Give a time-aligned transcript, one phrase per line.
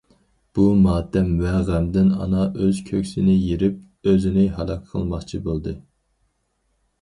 [0.59, 5.77] بۇ ماتەم ۋە غەمدىن ئانا ئۆز كۆكسىنى يېرىپ، ئۆزىنى ھالاك قىلماقچى بولدى.